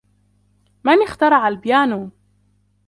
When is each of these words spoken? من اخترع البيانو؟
من 0.83 1.01
اخترع 1.01 1.47
البيانو؟ 1.47 2.09